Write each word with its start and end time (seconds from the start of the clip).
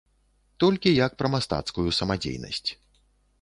Толькі 0.63 0.93
як 1.05 1.11
пра 1.19 1.31
мастацкую 1.35 1.85
самадзейнасць. 1.99 2.65